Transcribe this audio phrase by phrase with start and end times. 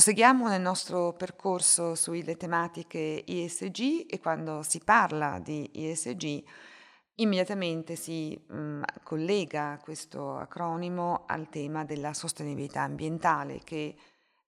[0.00, 6.42] Proseguiamo nel nostro percorso sulle tematiche ISG e quando si parla di ISG
[7.16, 13.94] immediatamente si mh, collega questo acronimo al tema della sostenibilità ambientale che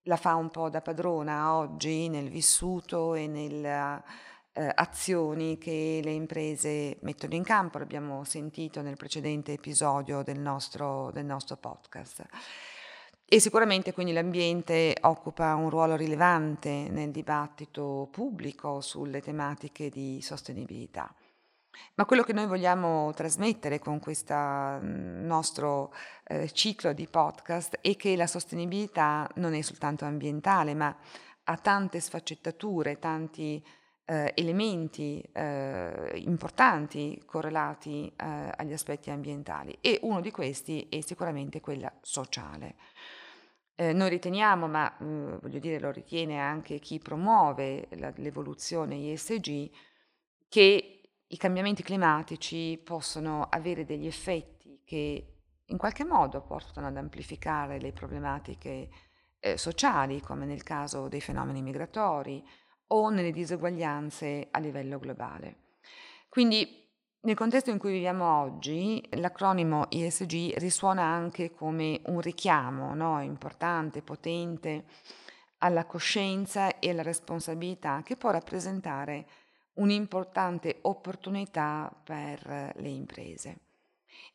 [0.04, 4.02] la fa un po' da padrona oggi nel vissuto e nelle
[4.54, 11.10] eh, azioni che le imprese mettono in campo, l'abbiamo sentito nel precedente episodio del nostro,
[11.10, 12.26] del nostro podcast.
[13.32, 21.10] E sicuramente quindi l'ambiente occupa un ruolo rilevante nel dibattito pubblico sulle tematiche di sostenibilità.
[21.94, 27.96] Ma quello che noi vogliamo trasmettere con questo mm, nostro eh, ciclo di podcast è
[27.96, 30.94] che la sostenibilità non è soltanto ambientale, ma
[31.44, 33.64] ha tante sfaccettature, tanti
[34.04, 41.62] eh, elementi eh, importanti correlati eh, agli aspetti ambientali e uno di questi è sicuramente
[41.62, 42.74] quella sociale.
[43.74, 49.70] Eh, noi riteniamo, ma eh, voglio dire lo ritiene anche chi promuove la, l'evoluzione ISG,
[50.48, 55.26] che i cambiamenti climatici possono avere degli effetti che
[55.64, 58.90] in qualche modo portano ad amplificare le problematiche
[59.40, 62.46] eh, sociali, come nel caso dei fenomeni migratori
[62.88, 65.56] o nelle diseguaglianze a livello globale.
[66.28, 66.81] Quindi
[67.24, 73.22] nel contesto in cui viviamo oggi, l'acronimo ISG risuona anche come un richiamo no?
[73.22, 74.84] importante, potente
[75.58, 79.26] alla coscienza e alla responsabilità che può rappresentare
[79.74, 83.58] un'importante opportunità per le imprese.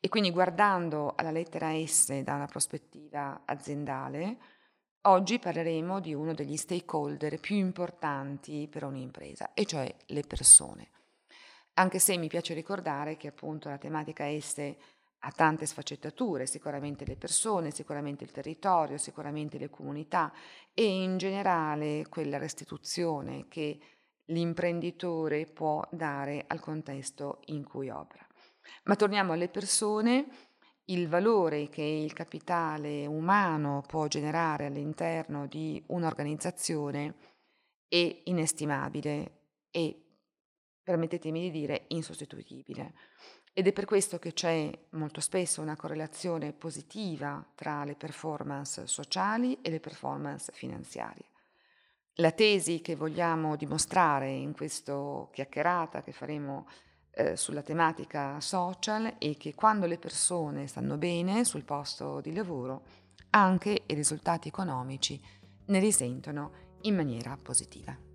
[0.00, 4.36] E quindi guardando alla lettera S da una prospettiva aziendale,
[5.02, 10.88] oggi parleremo di uno degli stakeholder più importanti per un'impresa, e cioè le persone.
[11.78, 14.74] Anche se mi piace ricordare che appunto la tematica S
[15.20, 20.32] ha tante sfaccettature, sicuramente le persone, sicuramente il territorio, sicuramente le comunità
[20.74, 23.78] e in generale quella restituzione che
[24.26, 28.26] l'imprenditore può dare al contesto in cui opera.
[28.84, 30.26] Ma torniamo alle persone,
[30.86, 37.14] il valore che il capitale umano può generare all'interno di un'organizzazione
[37.86, 40.07] è inestimabile e,
[40.88, 42.94] permettetemi di dire, insostituibile.
[43.52, 49.58] Ed è per questo che c'è molto spesso una correlazione positiva tra le performance sociali
[49.60, 51.26] e le performance finanziarie.
[52.14, 56.66] La tesi che vogliamo dimostrare in questa chiacchierata che faremo
[57.10, 62.82] eh, sulla tematica social è che quando le persone stanno bene sul posto di lavoro,
[63.30, 65.20] anche i risultati economici
[65.66, 68.07] ne risentono in maniera positiva.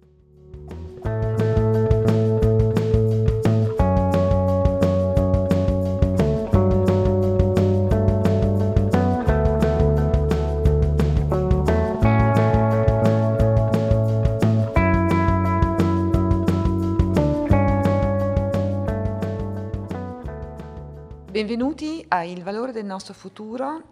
[21.44, 23.90] Benvenuti a Il valore del nostro futuro,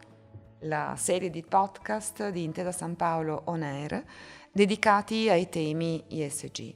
[0.59, 4.05] la serie di podcast di Intesa San Paolo On Air
[4.53, 6.73] dedicati ai temi ISG.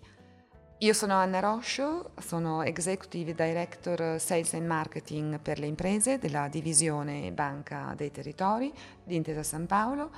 [0.80, 7.32] Io sono Anna Roscio, sono Executive Director Sales and Marketing per le imprese della divisione
[7.32, 10.12] Banca dei Territori di Intesa San Paolo.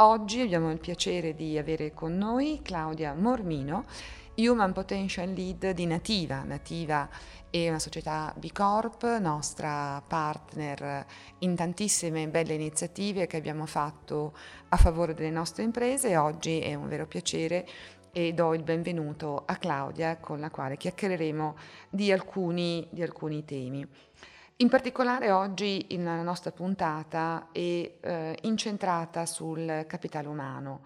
[0.00, 3.86] Oggi abbiamo il piacere di avere con noi Claudia Mormino,
[4.34, 6.42] Human Potential Lead di Nativa.
[6.42, 7.08] Nativa
[7.48, 11.06] è una società B Corp, nostra partner
[11.38, 14.36] in tantissime belle iniziative che abbiamo fatto
[14.68, 17.66] a favore delle nostre imprese oggi è un vero piacere
[18.12, 21.56] e do il benvenuto a Claudia con la quale chiacchiereremo
[21.88, 23.86] di alcuni, di alcuni temi.
[24.58, 30.80] In particolare oggi la nostra puntata è eh, incentrata sul capitale umano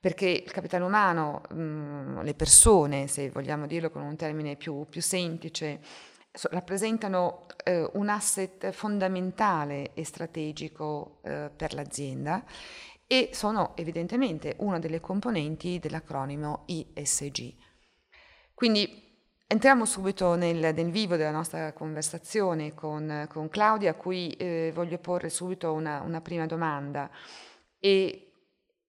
[0.00, 4.86] perché il capitale umano, mh, mm, le persone, se vogliamo dirlo con un termine più,
[4.88, 5.80] più semplice,
[6.32, 12.44] so, rappresentano eh, un asset fondamentale e strategico eh, per l'azienda
[13.06, 17.54] e sono evidentemente una delle componenti dell'acronimo ISG.
[18.52, 19.05] Quindi
[19.46, 24.98] entriamo subito nel, nel vivo della nostra conversazione con, con Claudia, a cui eh, voglio
[24.98, 27.10] porre subito una, una prima domanda.
[27.78, 28.26] E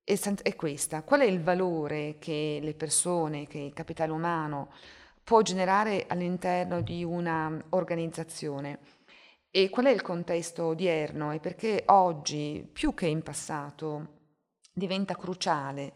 [0.04, 1.04] è questa.
[1.04, 4.71] Qual è il valore che le persone, che il capitale umano
[5.24, 8.80] può generare all'interno di una organizzazione.
[9.51, 11.33] E qual è il contesto odierno?
[11.33, 14.15] E perché oggi, più che in passato,
[14.71, 15.94] diventa cruciale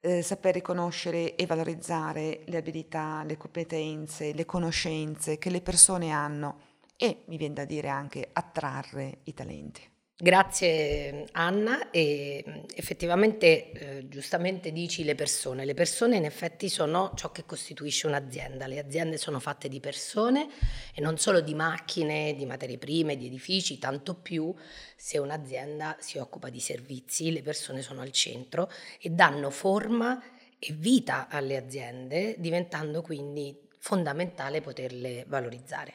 [0.00, 6.60] eh, saper riconoscere e valorizzare le abilità, le competenze, le conoscenze che le persone hanno
[6.96, 9.95] e, mi viene da dire, anche attrarre i talenti.
[10.18, 17.30] Grazie Anna e effettivamente eh, giustamente dici le persone, le persone in effetti sono ciò
[17.32, 20.48] che costituisce un'azienda, le aziende sono fatte di persone
[20.94, 24.54] e non solo di macchine, di materie prime, di edifici, tanto più
[24.96, 30.18] se un'azienda si occupa di servizi, le persone sono al centro e danno forma
[30.58, 35.92] e vita alle aziende diventando quindi fondamentale poterle valorizzare.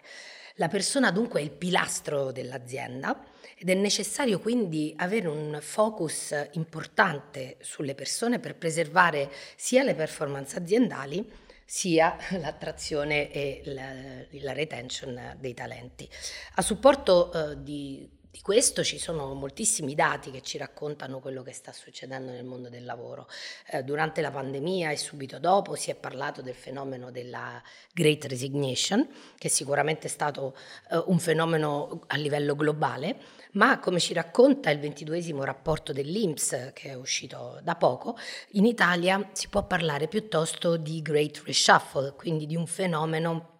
[0.61, 3.19] La persona dunque è il pilastro dell'azienda
[3.57, 10.55] ed è necessario quindi avere un focus importante sulle persone per preservare sia le performance
[10.55, 11.27] aziendali
[11.65, 13.91] sia l'attrazione e la,
[14.39, 16.07] la retention dei talenti.
[16.53, 21.51] A supporto eh, di di questo ci sono moltissimi dati che ci raccontano quello che
[21.51, 23.27] sta succedendo nel mondo del lavoro.
[23.67, 27.61] Eh, durante la pandemia e subito dopo si è parlato del fenomeno della
[27.93, 29.05] Great Resignation,
[29.37, 30.55] che sicuramente è stato
[30.89, 33.17] eh, un fenomeno a livello globale,
[33.51, 38.17] ma come ci racconta il ventiduesimo rapporto dell'INPS che è uscito da poco,
[38.51, 43.50] in Italia si può parlare piuttosto di Great Reshuffle, quindi di un fenomeno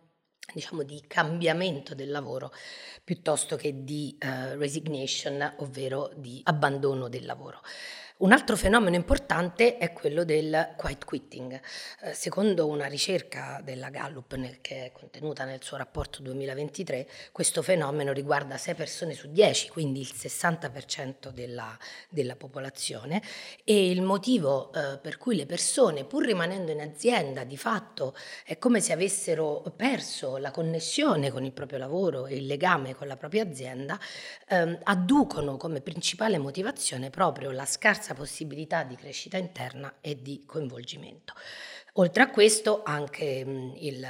[0.54, 2.52] diciamo di cambiamento del lavoro
[3.04, 7.62] piuttosto che di uh, resignation, ovvero di abbandono del lavoro.
[8.22, 11.60] Un altro fenomeno importante è quello del quiet quitting.
[12.02, 17.64] Eh, secondo una ricerca della Gallup nel, che è contenuta nel suo rapporto 2023, questo
[17.64, 21.76] fenomeno riguarda 6 persone su 10, quindi il 60% della,
[22.10, 23.24] della popolazione
[23.64, 28.14] e il motivo eh, per cui le persone, pur rimanendo in azienda, di fatto
[28.46, 33.08] è come se avessero perso la connessione con il proprio lavoro e il legame con
[33.08, 34.00] la propria azienda,
[34.48, 40.44] eh, adducono come principale motivazione proprio la scarsa scarsa possibilità di crescita interna e di
[40.46, 41.34] coinvolgimento.
[41.96, 43.24] Oltre a questo anche
[43.76, 44.08] il,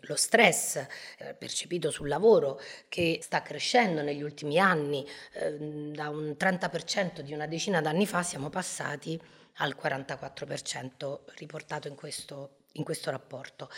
[0.00, 0.76] lo stress
[1.18, 5.56] eh, percepito sul lavoro che sta crescendo negli ultimi anni, eh,
[5.92, 9.18] da un 30% di una decina d'anni fa siamo passati
[9.58, 13.70] al 44% riportato in questo, in questo rapporto.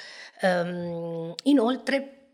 [0.43, 2.26] Um, inoltre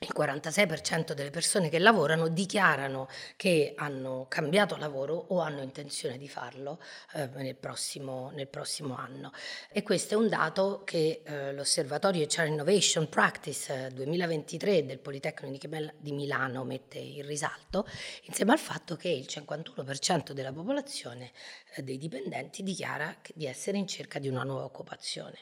[0.00, 6.28] il 46% delle persone che lavorano dichiarano che hanno cambiato lavoro o hanno intenzione di
[6.28, 6.78] farlo
[7.14, 9.32] eh, nel, prossimo, nel, prossimo, anno.
[9.70, 15.66] E questo è un dato che eh, l'Osservatorio HR Innovation Practice 2023 del Politecnico
[15.96, 17.86] di Milano mette in risalto,
[18.24, 21.32] insieme al fatto che il 51% della popolazione
[21.74, 25.38] eh, dei dipendenti dichiara di essere in cerca di una nuova occupazione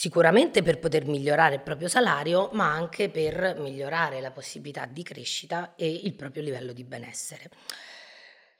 [0.00, 5.74] sicuramente per poter migliorare il proprio salario, ma anche per migliorare la possibilità di crescita
[5.76, 7.50] e il proprio livello di benessere.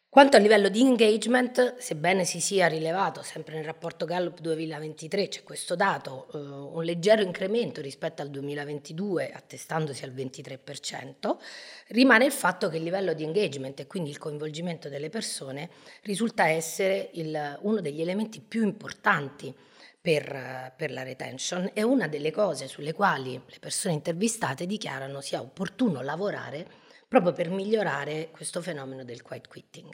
[0.06, 5.42] Quanto al livello di engagement, sebbene si sia rilevato sempre nel rapporto Gallup 2023, c'è
[5.42, 11.38] questo dato, eh, un leggero incremento rispetto al 2022, attestandosi al 23%,
[11.86, 15.70] rimane il fatto che il livello di engagement e quindi il coinvolgimento delle persone
[16.02, 19.54] risulta essere il, uno degli elementi più importanti
[20.00, 25.40] per, per, la retention è una delle cose sulle quali le persone intervistate dichiarano sia
[25.40, 26.66] opportuno lavorare
[27.06, 29.92] proprio per migliorare questo fenomeno del quiet quitting.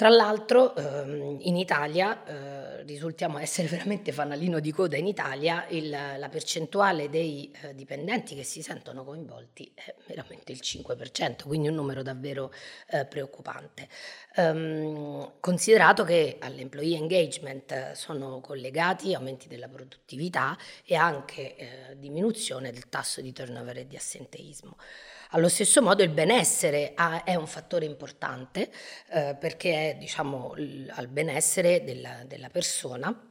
[0.00, 5.90] Tra l'altro ehm, in Italia eh, risultiamo essere veramente fanalino di coda in Italia, il,
[5.90, 11.74] la percentuale dei eh, dipendenti che si sentono coinvolti è veramente il 5%, quindi un
[11.74, 12.50] numero davvero
[12.88, 13.88] eh, preoccupante.
[14.36, 22.88] Um, considerato che all'employee engagement sono collegati aumenti della produttività e anche eh, diminuzione del
[22.88, 24.76] tasso di turnover e di assenteismo.
[25.32, 28.68] Allo stesso modo il benessere ha, è un fattore importante
[29.10, 33.28] eh, perché è diciamo, l- al benessere della, della persona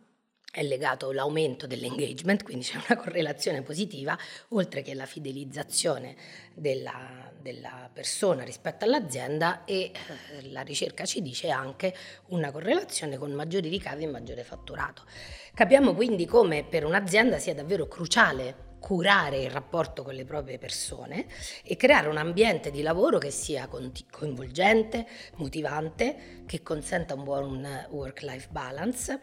[0.49, 4.17] è legato l'aumento dell'engagement, quindi c'è una correlazione positiva,
[4.49, 6.15] oltre che la fidelizzazione
[6.53, 11.93] della, della persona rispetto all'azienda e eh, la ricerca ci dice anche
[12.27, 15.03] una correlazione con maggiori ricavi e maggiore fatturato.
[15.53, 21.27] Capiamo quindi come per un'azienda sia davvero cruciale curare il rapporto con le proprie persone
[21.63, 25.05] e creare un ambiente di lavoro che sia coinvolgente,
[25.35, 29.21] motivante, che consenta un buon work-life balance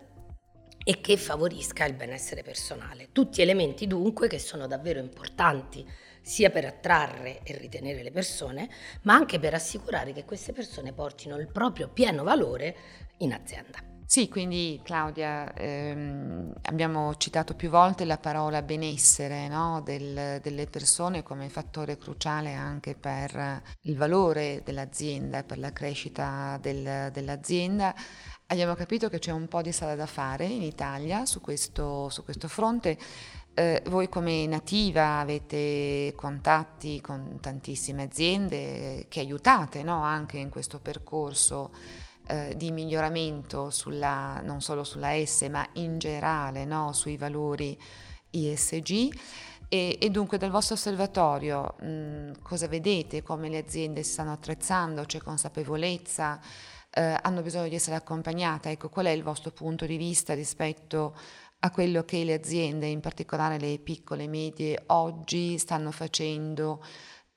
[0.84, 3.08] e che favorisca il benessere personale.
[3.10, 5.84] Tutti elementi dunque che sono davvero importanti
[6.20, 8.68] sia per attrarre e ritenere le persone,
[9.02, 12.76] ma anche per assicurare che queste persone portino il proprio pieno valore
[13.18, 13.95] in azienda.
[14.08, 19.82] Sì, quindi Claudia, ehm, abbiamo citato più volte la parola benessere no?
[19.82, 27.10] Del, delle persone come fattore cruciale anche per il valore dell'azienda, per la crescita del,
[27.12, 27.92] dell'azienda.
[28.46, 32.22] Abbiamo capito che c'è un po' di strada da fare in Italia su questo, su
[32.22, 32.96] questo fronte.
[33.54, 40.02] Eh, voi come nativa avete contatti con tantissime aziende che aiutate no?
[40.02, 41.72] anche in questo percorso
[42.26, 46.92] eh, di miglioramento sulla, non solo sulla S ma in generale no?
[46.92, 47.78] sui valori
[48.30, 49.14] ISG.
[49.68, 55.04] E, e, dunque dal vostro osservatorio mh, cosa vedete, come le aziende si stanno attrezzando,
[55.04, 56.40] c'è consapevolezza,
[56.90, 61.16] eh, hanno bisogno di essere accompagnate, ecco qual è il vostro punto di vista rispetto
[61.60, 66.82] a quello che le aziende, in particolare le piccole e medie, oggi stanno facendo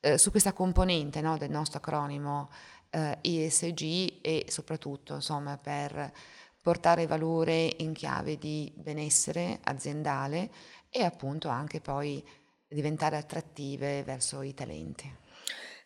[0.00, 2.48] eh, su questa componente no, del nostro acronimo
[2.90, 6.12] eh, ESG e soprattutto insomma, per
[6.60, 10.50] portare valore in chiave di benessere aziendale
[10.90, 12.22] e appunto anche poi
[12.68, 15.10] diventare attrattive verso i talenti.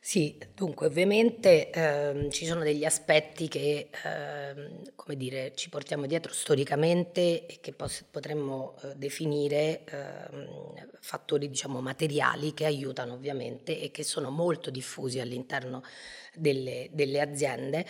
[0.06, 6.30] Sì, dunque ovviamente ehm, ci sono degli aspetti che, ehm, come dire, ci portiamo dietro
[6.30, 13.90] storicamente e che pos- potremmo eh, definire ehm, fattori, diciamo, materiali che aiutano ovviamente e
[13.90, 15.82] che sono molto diffusi all'interno
[16.34, 17.86] delle, delle aziende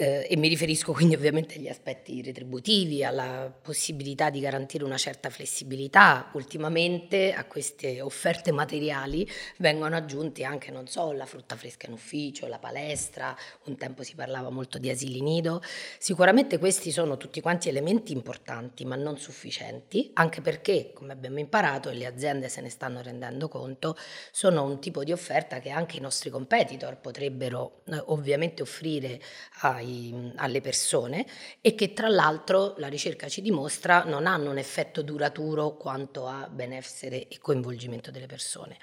[0.00, 5.28] eh, e mi riferisco quindi ovviamente agli aspetti retributivi, alla possibilità di garantire una certa
[5.28, 6.30] flessibilità.
[6.32, 9.28] Ultimamente a queste offerte materiali
[9.58, 14.14] vengono aggiunti anche, non so, la frutta fresca in ufficio, la palestra, un tempo si
[14.14, 15.60] parlava molto di asili nido.
[15.98, 21.90] Sicuramente questi sono tutti quanti elementi importanti ma non sufficienti, anche perché, come abbiamo imparato
[21.90, 23.96] e le aziende se ne stanno rendendo conto,
[24.32, 29.20] sono un tipo di offerta che anche i nostri competitor potrebbero eh, ovviamente offrire
[29.60, 31.26] ai ai, alle persone
[31.60, 36.48] e che tra l'altro la ricerca ci dimostra non hanno un effetto duraturo quanto a
[36.50, 38.76] benessere e coinvolgimento delle persone.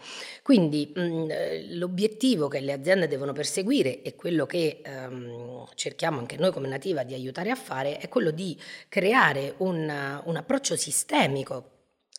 [0.44, 6.52] Quindi mh, l'obiettivo che le aziende devono perseguire e quello che ehm, cerchiamo anche noi
[6.52, 8.60] come nativa di aiutare a fare è quello di
[8.90, 11.76] creare un, un approccio sistemico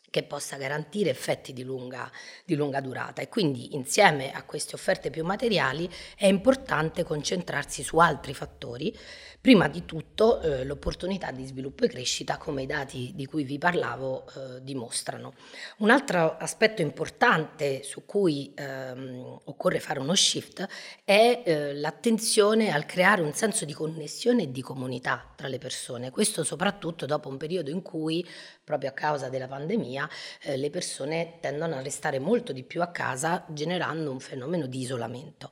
[0.09, 2.11] che possa garantire effetti di lunga,
[2.43, 3.21] di lunga, durata.
[3.21, 8.97] E quindi insieme a queste offerte più materiali è importante concentrarsi su altri fattori
[9.41, 13.57] Prima di tutto eh, l'opportunità di sviluppo e crescita, come i dati di cui vi
[13.57, 15.33] parlavo eh, dimostrano.
[15.77, 20.67] Un altro aspetto importante su cui ehm, occorre fare uno shift
[21.05, 26.11] è eh, l'attenzione al creare un senso di connessione e di comunità tra le persone,
[26.11, 28.27] questo soprattutto dopo un periodo in cui,
[28.61, 30.09] proprio a causa della pandemia,
[30.41, 34.81] eh, le persone tendono a restare molto di più a casa generando un fenomeno di
[34.81, 35.49] isolamento.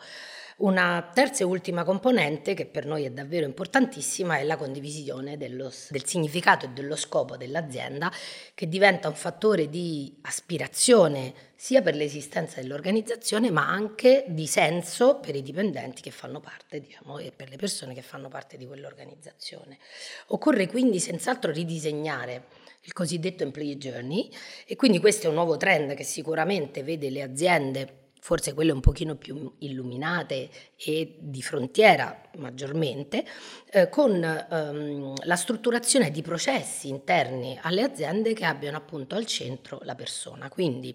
[0.59, 5.71] Una terza e ultima componente che per noi è davvero importantissima è la condivisione dello,
[5.89, 8.11] del significato e dello scopo dell'azienda
[8.55, 15.35] che diventa un fattore di aspirazione sia per l'esistenza dell'organizzazione ma anche di senso per
[15.35, 19.77] i dipendenti che fanno parte diciamo, e per le persone che fanno parte di quell'organizzazione.
[20.29, 22.45] Occorre quindi senz'altro ridisegnare
[22.81, 24.27] il cosiddetto employee journey
[24.65, 28.81] e quindi questo è un nuovo trend che sicuramente vede le aziende forse quelle un
[28.81, 33.23] pochino più illuminate e di frontiera maggiormente,
[33.71, 39.79] eh, con ehm, la strutturazione di processi interni alle aziende che abbiano appunto al centro
[39.83, 40.49] la persona.
[40.49, 40.93] Quindi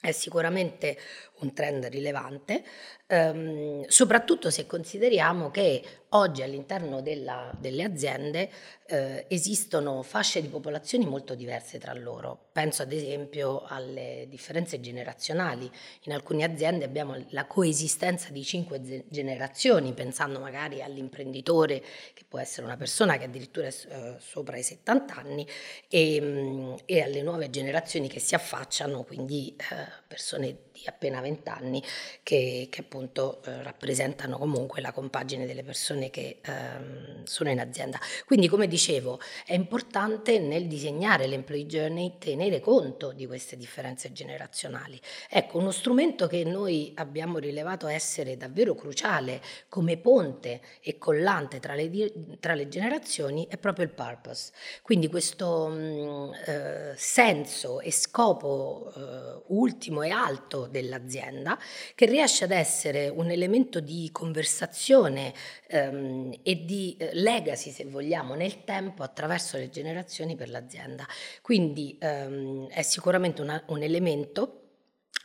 [0.00, 0.96] è sicuramente
[1.40, 2.62] un trend rilevante,
[3.06, 8.48] ehm, soprattutto se consideriamo che oggi all'interno della, delle aziende
[8.86, 12.50] eh, esistono fasce di popolazioni molto diverse tra loro.
[12.52, 15.68] Penso ad esempio alle differenze generazionali.
[16.02, 21.82] In alcune aziende abbiamo la coesistenza di cinque generazioni, pensando magari all'imprenditore
[22.14, 25.46] che può essere una persona che addirittura è eh, sopra i 70 anni
[25.88, 31.48] e, mm, e, alle nuove generazioni che si affacciano, quindi eh, persone di appena 20
[31.50, 31.82] anni
[32.24, 38.00] che, che appunto eh, rappresentano comunque la compagine delle persone che ehm, sono in azienda.
[38.26, 45.00] Quindi come dicevo è importante nel disegnare l'employee journey tenere conto di queste differenze generazionali.
[45.30, 51.74] Ecco, uno strumento che noi abbiamo rilevato essere davvero cruciale come ponte e collante tra
[51.74, 54.50] le, tra le generazioni è proprio il purpose.
[54.82, 61.58] Quindi questo mh, mm, eh, senso e scopo eh, ultimo e alto dell'azienda,
[61.94, 65.32] che riesce ad essere un elemento di conversazione
[65.68, 71.06] ehm, e di eh, legacy, se vogliamo, nel tempo attraverso le generazioni per l'azienda.
[71.42, 74.63] Quindi ehm, è sicuramente una, un elemento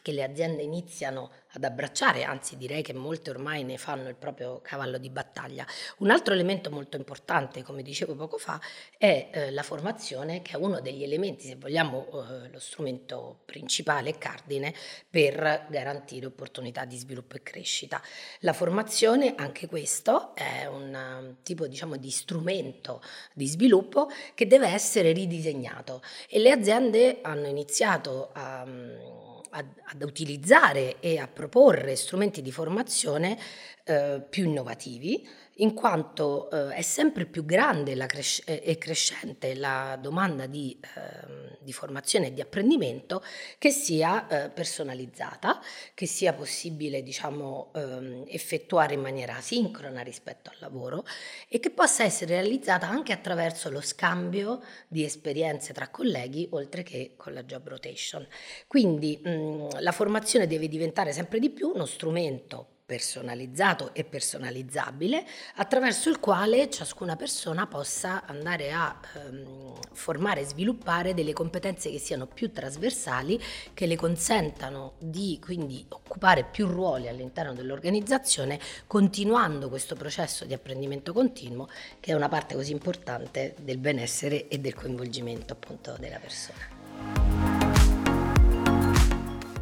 [0.09, 4.59] che le aziende iniziano ad abbracciare, anzi direi che molte ormai ne fanno il proprio
[4.61, 5.65] cavallo di battaglia.
[5.97, 8.59] Un altro elemento molto importante, come dicevo poco fa,
[8.97, 14.09] è eh, la formazione, che è uno degli elementi, se vogliamo, eh, lo strumento principale
[14.09, 14.73] e cardine
[15.09, 18.01] per garantire opportunità di sviluppo e crescita.
[18.39, 23.01] La formazione, anche questo, è un um, tipo diciamo, di strumento
[23.33, 28.63] di sviluppo che deve essere ridisegnato e le aziende hanno iniziato a...
[28.65, 33.37] Um, ad, ad, utilizzare e a proporre strumenti di formazione
[33.83, 35.27] eh, più innovativi,
[35.59, 41.73] in quanto eh, è sempre più grande cres- e crescente la domanda di, eh, di,
[41.73, 43.23] formazione e di apprendimento
[43.57, 45.61] che sia eh, personalizzata,
[45.93, 51.05] che sia possibile diciamo, ehm, effettuare in maniera asincrona rispetto al lavoro
[51.47, 57.13] e che possa essere realizzata anche attraverso lo scambio di esperienze tra colleghi oltre che
[57.17, 58.25] con la job rotation.
[58.67, 65.23] Quindi mh, la formazione deve diventare sempre di più uno strumento personalizzato e personalizzabile
[65.57, 71.99] attraverso il quale ciascuna persona possa andare a ehm, formare e sviluppare delle competenze che
[71.99, 73.39] siano più trasversali,
[73.75, 81.13] che le consentano di quindi occupare più ruoli all'interno dell'organizzazione, continuando questo processo di apprendimento
[81.13, 81.69] continuo
[81.99, 87.38] che è una parte così importante del benessere e del coinvolgimento appunto della persona.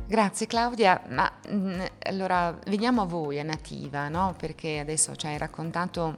[0.10, 4.36] Grazie Claudia, ma mh, mm, allora veniamo a voi, a Nativa, no?
[4.38, 6.18] perché adesso ci hai raccontato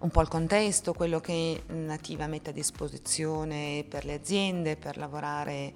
[0.00, 5.72] un po' il contesto, quello che Nativa mette a disposizione per le aziende, per lavorare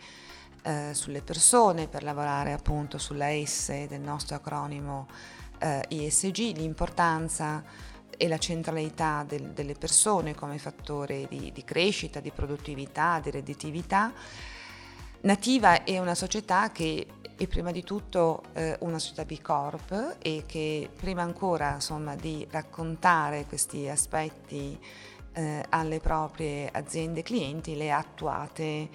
[0.65, 5.07] eh, sulle persone, per lavorare appunto sulla S del nostro acronimo
[5.61, 7.65] eh, ISG, l'importanza
[8.19, 14.13] e la centralità del, delle persone come fattore di, di crescita, di produttività, di redditività
[15.23, 20.43] Nativa è una società che è prima di tutto eh, una società B Corp e
[20.47, 24.76] che prima ancora insomma, di raccontare questi aspetti
[25.35, 28.88] eh, alle proprie aziende clienti le ha attuate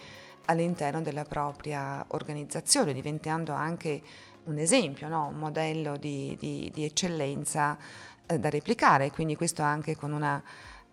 [0.46, 4.01] all'interno della propria organizzazione, diventando anche
[4.46, 5.27] un esempio, no?
[5.27, 7.77] un modello di, di, di eccellenza
[8.25, 10.43] eh, da replicare, quindi questo anche con una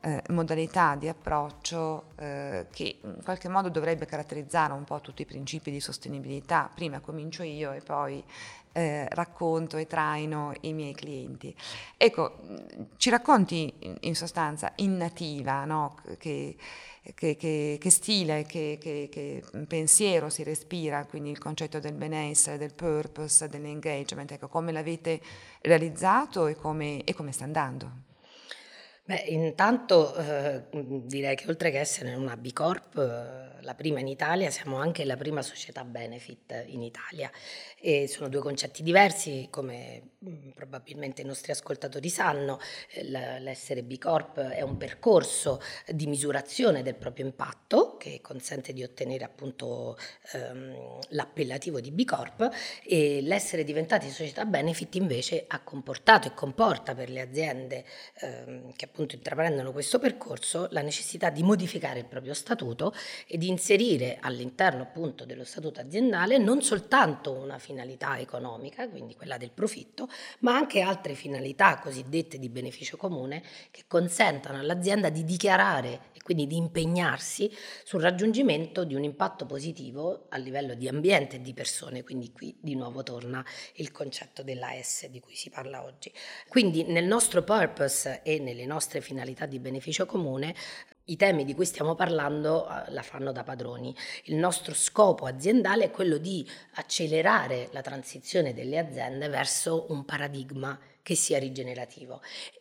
[0.05, 5.25] eh, modalità di approccio eh, che in qualche modo dovrebbe caratterizzare un po' tutti i
[5.27, 6.71] principi di sostenibilità.
[6.75, 8.23] Prima comincio io e poi
[8.73, 11.57] eh, racconto e traino i miei clienti.
[11.97, 12.37] Ecco,
[12.99, 15.97] ci racconti in, in sostanza in nativa, no?
[16.19, 16.55] che,
[17.15, 23.49] che, che, che, stile, che, pensiero si respira, quindi il concetto del benessere, del purpose,
[23.49, 25.19] dell'engagement, ecco, come l'avete
[25.63, 28.04] realizzato e come, e come sta andando?
[29.07, 30.63] Beh, intanto eh,
[31.05, 35.05] direi che oltre che essere una B Corp, eh, la prima in Italia, siamo anche
[35.05, 37.31] la prima società benefit in Italia.
[37.79, 42.59] E sono due concetti diversi, come mm, probabilmente i nostri ascoltatori sanno,
[43.03, 49.25] l'essere B Corp è un percorso di misurazione del proprio impatto che consente di ottenere
[49.25, 49.99] appunto
[50.33, 52.51] ehm, l'appellativo di B Corp
[52.87, 57.85] e l'essere diventati società benefit invece ha comportato e comporta per le aziende
[58.21, 62.95] ehm, che appunto intraprendono questo percorso la necessità di modificare il proprio statuto
[63.27, 69.37] e di inserire all'interno appunto dello statuto aziendale non soltanto una finalità economica, quindi quella
[69.37, 70.09] del profitto,
[70.41, 76.47] ma anche altre finalità cosiddette di beneficio comune che consentano all'azienda di dichiarare e quindi
[76.47, 77.51] di impegnarsi
[77.83, 82.57] sul raggiungimento di un impatto positivo a livello di ambiente e di persone, quindi qui
[82.61, 86.13] di nuovo torna il concetto della S di cui si parla oggi.
[86.47, 90.55] Quindi nel nostro purpose e nelle nostre nostre finalità di beneficio comune,
[91.07, 93.97] i temi di cui stiamo parlando eh, la fanno da padroni.
[94.25, 100.79] Il nostro scopo aziendale è quello di accelerare la transizione delle aziende verso un paradigma
[101.01, 102.21] che sia rigenerativo,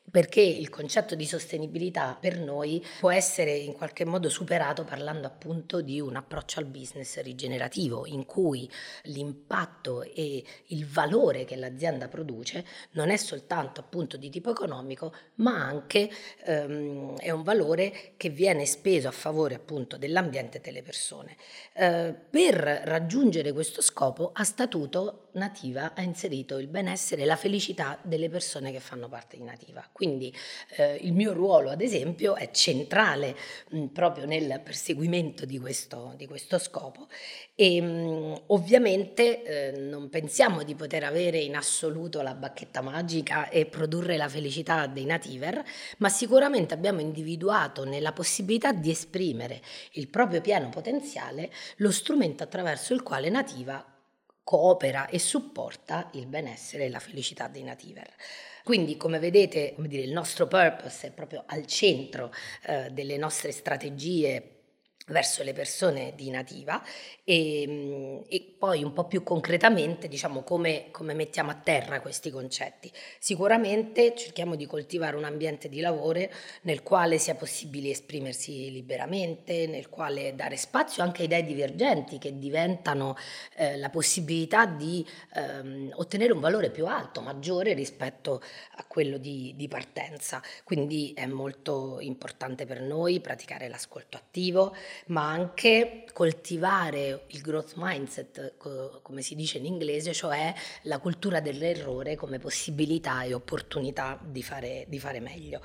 [0.09, 5.81] perché il concetto di sostenibilità per noi può essere in qualche modo superato parlando appunto
[5.81, 8.69] di un approccio al business rigenerativo, in cui
[9.03, 15.65] l'impatto e il valore che l'azienda produce non è soltanto appunto di tipo economico, ma
[15.65, 16.09] anche
[16.45, 21.35] ehm, è un valore che viene speso a favore appunto dell'ambiente e delle persone.
[21.73, 27.97] Eh, per raggiungere questo scopo a statuto Nativa ha inserito il benessere e la felicità
[28.03, 29.87] delle persone che fanno parte di Nativa.
[29.93, 30.33] Quindi
[30.77, 33.35] eh, il mio ruolo, ad esempio, è centrale
[33.69, 37.07] mh, proprio nel perseguimento di questo, di questo scopo.
[37.55, 43.67] E mh, ovviamente eh, non pensiamo di poter avere in assoluto la bacchetta magica e
[43.67, 45.63] produrre la felicità dei nativer,
[45.99, 52.93] ma sicuramente abbiamo individuato nella possibilità di esprimere il proprio pieno potenziale lo strumento attraverso
[52.93, 53.92] il quale Nativa
[54.43, 58.09] coopera e supporta il benessere e la felicità dei nativer.
[58.63, 62.31] Quindi, come vedete, come dire, il nostro purpose è proprio al centro
[62.65, 64.52] eh, delle nostre strategie
[65.07, 66.81] verso le persone di nativa
[67.23, 72.29] e, mm, e, poi un po' più concretamente diciamo come, come, mettiamo a terra questi
[72.29, 72.91] concetti.
[73.19, 76.01] Sicuramente cerchiamo di coltivare un ambiente di lavoro
[76.61, 82.37] nel quale sia possibile esprimersi liberamente, nel quale dare spazio anche a idee divergenti che
[82.37, 83.15] diventano
[83.55, 88.41] eh, la possibilità di ehm, ottenere un valore più alto, maggiore rispetto
[88.75, 90.41] a quello di, di partenza.
[90.63, 94.73] Quindi è molto importante per noi praticare l'ascolto attivo,
[95.07, 98.53] ma anche coltivare il growth mindset,
[99.01, 100.53] come si dice in inglese, cioè
[100.83, 105.61] la cultura dell'errore come possibilità e opportunità di fare, di fare meglio.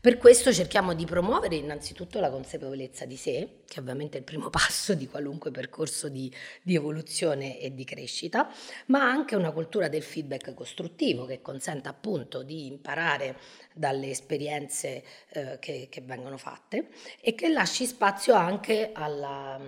[0.00, 4.50] Per questo cerchiamo di promuovere innanzitutto la consapevolezza di sé, che ovviamente è il primo
[4.50, 6.30] passo di qualunque percorso di,
[6.62, 8.52] di evoluzione e di crescita,
[8.86, 13.36] ma anche una cultura del feedback costruttivo che consenta appunto di imparare
[13.74, 16.88] dalle esperienze eh, che, che, vengono fatte
[17.20, 19.60] e che lasci spazio anche alla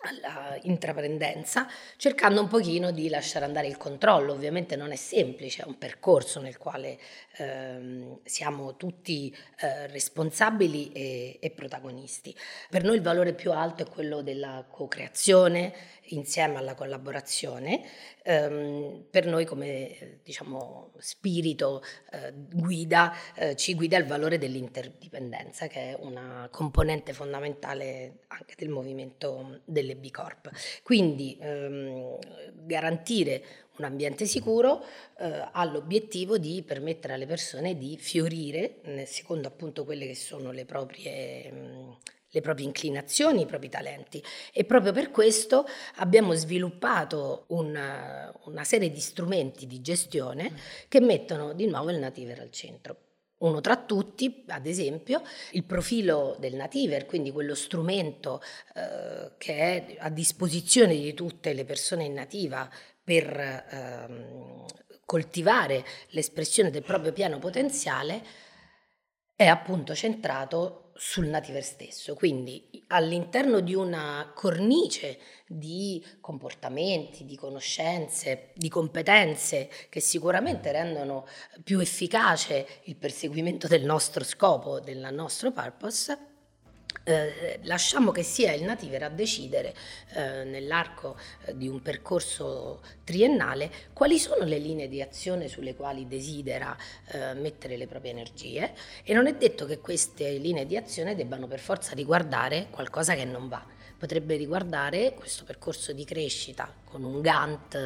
[0.00, 4.32] alla intraprendenza, cercando un pochino di lasciare andare il controllo.
[4.32, 6.98] Ovviamente non è semplice, è un percorso nel quale
[7.36, 12.34] ehm, siamo tutti eh, responsabili e, e, protagonisti.
[12.70, 15.74] Per noi il valore più alto è quello della co-creazione
[16.08, 17.82] insieme alla collaborazione.
[18.22, 25.90] Ehm, per noi come diciamo, spirito eh, guida eh, ci guida il valore dell'interdipendenza, che
[25.90, 30.50] è una componente fondamentale anche del movimento delle B Corp.
[30.82, 32.18] Quindi ehm,
[32.54, 33.42] garantire
[33.78, 34.84] un ambiente sicuro
[35.18, 40.64] eh, ha l'obiettivo di permettere alle persone di fiorire, secondo appunto quelle che sono le
[40.64, 41.50] proprie...
[41.50, 41.96] Mh,
[42.30, 48.90] le proprie inclinazioni, i propri talenti e proprio per questo abbiamo sviluppato una, una serie
[48.90, 50.52] di strumenti di gestione
[50.88, 52.96] che mettono di nuovo il nativer al centro.
[53.38, 58.42] Uno tra tutti, ad esempio, il profilo del nativer, quindi quello strumento
[58.74, 62.68] eh, che è a disposizione di tutte le persone in nativa
[63.02, 64.66] per ehm,
[65.04, 68.22] coltivare l'espressione del proprio pieno potenziale,
[69.36, 78.50] è appunto centrato sul nativer stesso, quindi all'interno di una cornice di comportamenti, di conoscenze,
[78.54, 81.24] di competenze che sicuramente rendono
[81.62, 86.27] più efficace il perseguimento del nostro scopo, del nostro purpose,
[87.08, 89.74] eh, lasciamo che sia il nativer a decidere
[90.12, 96.06] eh, nell'arco eh, di un percorso triennale quali sono le linee di azione sulle quali
[96.06, 98.72] desidera eh, mettere le proprie energie.
[99.02, 103.24] E non è detto che queste linee di azione debbano per forza riguardare qualcosa che
[103.24, 107.76] non va potrebbe riguardare questo percorso di crescita con un Gantt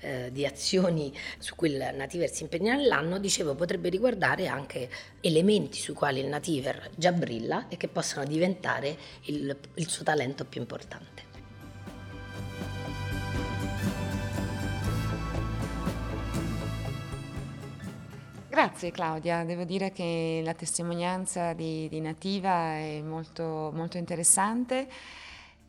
[0.00, 5.78] eh, di azioni su cui il nativer si impegna nell'anno, dicevo potrebbe riguardare anche elementi
[5.78, 10.60] sui quali il nativer già brilla e che possano diventare il, il suo talento più
[10.60, 11.28] importante.
[18.48, 24.88] Grazie Claudia, devo dire che la testimonianza di, di Nativa è molto, molto interessante.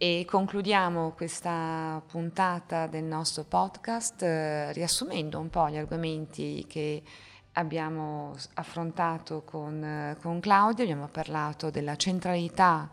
[0.03, 7.03] E concludiamo questa puntata del nostro podcast eh, riassumendo un po' gli argomenti che
[7.51, 10.85] abbiamo affrontato con, eh, con Claudia.
[10.85, 12.89] Abbiamo parlato della centralità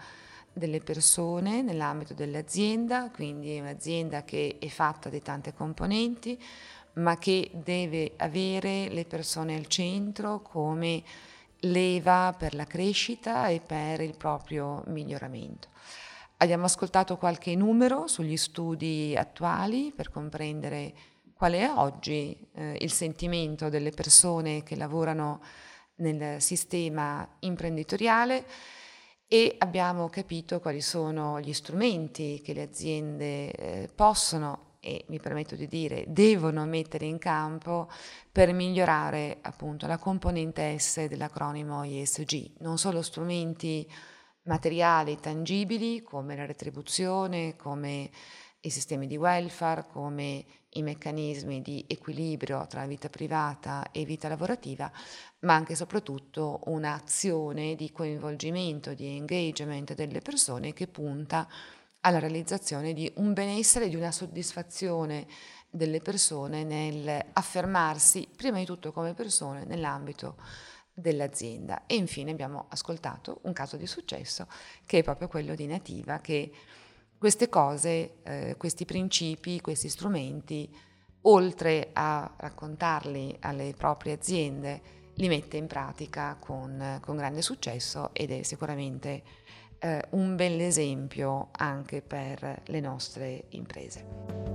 [0.52, 6.38] delle persone nell'ambito dell'azienda, quindi un'azienda che è fatta di tante componenti,
[6.96, 11.02] ma che deve avere le persone al centro come
[11.60, 15.68] leva per la crescita e per il proprio miglioramento.
[16.40, 20.94] Abbiamo ascoltato qualche numero sugli studi attuali per comprendere
[21.34, 25.40] qual è oggi eh, il sentimento delle persone che lavorano
[25.96, 28.46] nel sistema imprenditoriale
[29.26, 35.56] e abbiamo capito quali sono gli strumenti che le aziende eh, possono e mi permetto
[35.56, 37.90] di dire devono mettere in campo
[38.30, 43.90] per migliorare appunto la componente S dell'acronimo ISG, non solo strumenti
[44.48, 48.10] materiali tangibili come la retribuzione, come
[48.60, 54.90] i sistemi di welfare, come i meccanismi di equilibrio tra vita privata e vita lavorativa,
[55.40, 61.46] ma anche e soprattutto un'azione di coinvolgimento, di engagement delle persone che punta
[62.00, 65.26] alla realizzazione di un benessere, di una soddisfazione
[65.70, 70.36] delle persone nel affermarsi prima di tutto come persone nell'ambito
[70.98, 71.86] dell'azienda.
[71.86, 74.46] E infine abbiamo ascoltato un caso di successo
[74.86, 76.50] che è proprio quello di Nativa che
[77.18, 80.72] Queste cose, eh, questi principi, questi strumenti,
[81.22, 84.80] oltre a raccontarli alle proprie aziende,
[85.14, 89.24] li mette in pratica con, con grande successo ed è sicuramente
[89.80, 94.47] eh, un bell'esempio anche per le nostre imprese.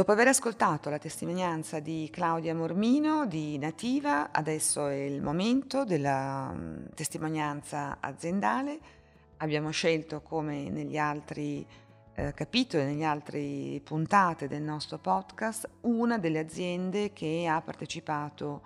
[0.00, 6.50] Dopo aver ascoltato la testimonianza di Claudia Mormino di Nativa, adesso è il momento della
[6.54, 8.78] mm, testimonianza aziendale.
[9.36, 11.66] Abbiamo scelto, come negli altri
[12.14, 18.62] eh, capitoli, negli altri puntate del nostro podcast, una delle aziende che ha partecipato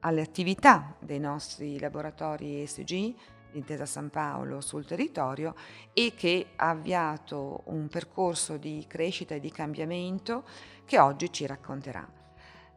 [0.00, 3.14] alle attività dei nostri laboratori ESG
[3.56, 5.54] l'Intesa San Paolo sul territorio
[5.94, 10.44] e che ha avviato un percorso di crescita e di cambiamento
[10.84, 12.06] che oggi ci racconterà.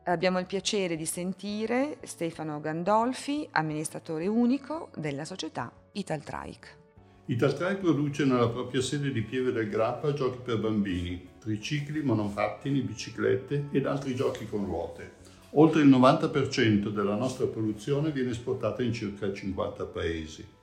[0.06, 6.78] Abbiamo il piacere di sentire Stefano Gandolfi, amministratore unico della società Italtrike.
[7.26, 13.68] Italtrike produce nella propria sede di Pieve del Grappa giochi per bambini, tricicli, monopattini, biciclette
[13.72, 15.18] ed altri giochi con ruote.
[15.54, 20.58] Oltre il 90% della nostra produzione viene esportata in circa 50 paesi.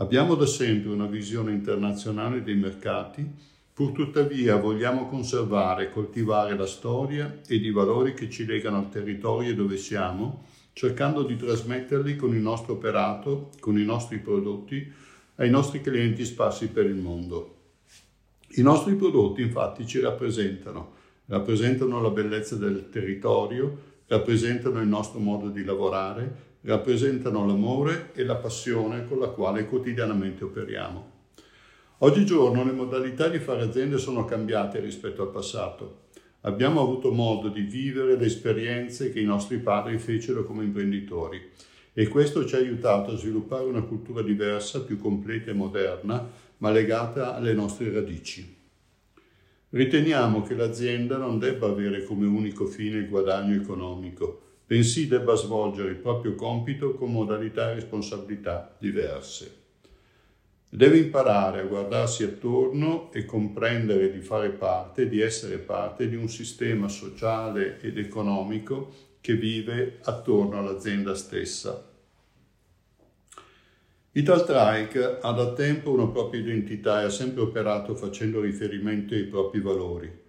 [0.00, 3.22] Abbiamo da sempre una visione internazionale dei mercati,
[3.74, 8.88] pur tuttavia vogliamo conservare e coltivare la storia ed i valori che ci legano al
[8.88, 14.90] territorio dove siamo, cercando di trasmetterli con il nostro operato, con i nostri prodotti,
[15.34, 17.56] ai nostri clienti sparsi per il mondo.
[18.52, 20.92] I nostri prodotti infatti ci rappresentano,
[21.26, 28.36] rappresentano la bellezza del territorio, rappresentano il nostro modo di lavorare, rappresentano l'amore e la
[28.36, 31.18] passione con la quale quotidianamente operiamo.
[31.98, 36.08] Oggigiorno le modalità di fare aziende sono cambiate rispetto al passato.
[36.42, 41.50] Abbiamo avuto modo di vivere le esperienze che i nostri padri fecero come imprenditori
[41.92, 46.26] e questo ci ha aiutato a sviluppare una cultura diversa, più completa e moderna,
[46.58, 48.56] ma legata alle nostre radici.
[49.70, 55.88] Riteniamo che l'azienda non debba avere come unico fine il guadagno economico, bensì debba svolgere
[55.88, 59.56] il proprio compito con modalità e responsabilità diverse.
[60.68, 66.28] Deve imparare a guardarsi attorno e comprendere di fare parte, di essere parte di un
[66.28, 71.90] sistema sociale ed economico che vive attorno all'azienda stessa.
[74.12, 79.60] Italtrike ha da tempo una propria identità e ha sempre operato facendo riferimento ai propri
[79.60, 80.19] valori.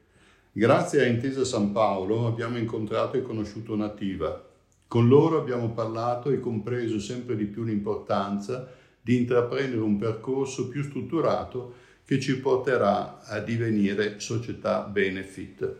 [0.53, 4.49] Grazie a Intesa San Paolo abbiamo incontrato e conosciuto Nativa.
[4.85, 8.69] Con loro abbiamo parlato e compreso sempre di più l'importanza
[9.01, 15.75] di intraprendere un percorso più strutturato che ci porterà a divenire società benefit.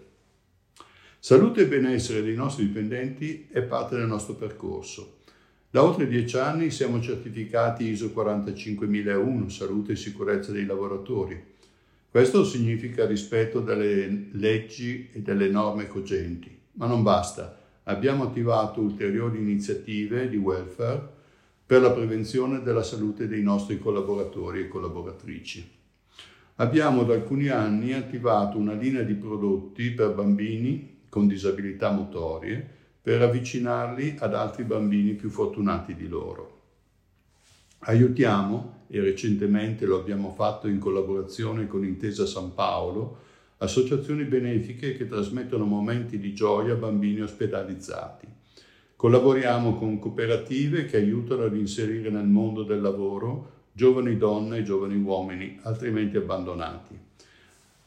[1.19, 5.17] Salute e benessere dei nostri dipendenti è parte del nostro percorso.
[5.69, 11.50] Da oltre dieci anni siamo certificati ISO 45001, salute e sicurezza dei lavoratori.
[12.11, 17.57] Questo significa rispetto delle leggi e delle norme cogenti, ma non basta.
[17.83, 21.07] Abbiamo attivato ulteriori iniziative di welfare
[21.65, 25.65] per la prevenzione della salute dei nostri collaboratori e collaboratrici.
[26.55, 33.21] Abbiamo da alcuni anni attivato una linea di prodotti per bambini con disabilità motorie per
[33.21, 36.59] avvicinarli ad altri bambini più fortunati di loro.
[37.79, 43.19] Aiutiamo, e recentemente lo abbiamo fatto in collaborazione con Intesa San Paolo,
[43.59, 48.27] associazioni benefiche che trasmettono momenti di gioia a bambini ospedalizzati.
[48.97, 55.01] Collaboriamo con cooperative che aiutano ad inserire nel mondo del lavoro giovani donne e giovani
[55.01, 56.99] uomini altrimenti abbandonati.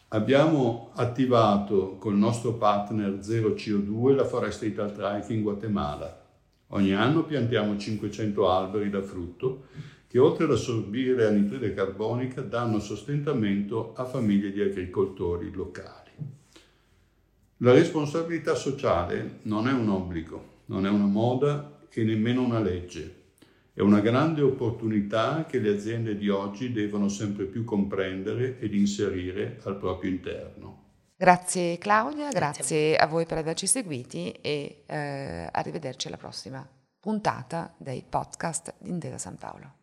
[0.08, 6.22] Abbiamo attivato col nostro partner Zero CO2 la foresta Italtrike in Guatemala
[6.74, 9.66] Ogni anno piantiamo 500 alberi da frutto
[10.14, 16.12] che oltre ad assorbire anidride carbonica danno sostentamento a famiglie di agricoltori locali.
[17.56, 23.22] La responsabilità sociale non è un obbligo, non è una moda e nemmeno una legge.
[23.72, 29.58] È una grande opportunità che le aziende di oggi devono sempre più comprendere ed inserire
[29.64, 30.82] al proprio interno.
[31.16, 36.64] Grazie Claudia, grazie, grazie a voi per averci seguiti e eh, arrivederci alla prossima
[37.00, 39.82] puntata dei podcast di Intesa San Paolo.